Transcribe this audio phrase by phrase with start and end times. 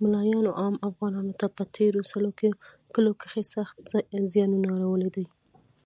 [0.00, 2.30] مولایانو عام افغانانو ته په تیرو سلو
[2.94, 3.76] کلو کښی سخت
[4.32, 5.26] ځیانونه اړولی دی